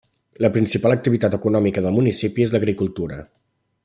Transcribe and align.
La 0.43 0.49
principal 0.53 0.93
activitat 0.95 1.37
econòmica 1.39 1.83
del 1.87 1.95
municipi 2.01 2.47
és 2.47 2.55
l'agricultura. 2.57 3.21